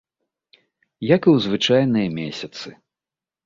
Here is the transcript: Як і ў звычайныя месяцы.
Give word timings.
Як 1.15 1.21
і 1.25 1.31
ў 1.35 1.45
звычайныя 1.45 2.07
месяцы. 2.19 2.67